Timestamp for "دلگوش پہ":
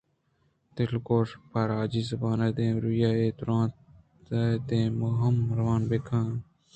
0.75-1.61